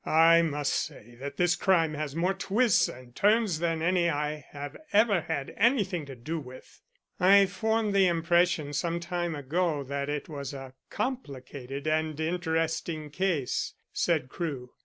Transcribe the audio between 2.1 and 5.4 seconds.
more twists and turns than any I have ever